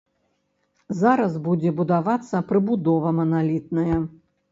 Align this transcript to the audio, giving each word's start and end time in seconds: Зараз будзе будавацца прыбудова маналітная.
Зараз 1.01 1.35
будзе 1.47 1.73
будавацца 1.79 2.41
прыбудова 2.53 3.13
маналітная. 3.19 3.99